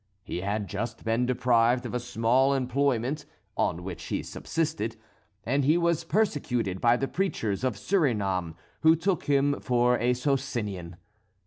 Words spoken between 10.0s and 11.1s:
Socinian.